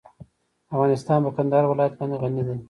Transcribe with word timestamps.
افغانستان 0.73 1.19
په 1.25 1.31
کندهار 1.37 1.63
ولایت 1.67 1.93
باندې 1.99 2.15
غني 2.21 2.41
دی. 2.47 2.55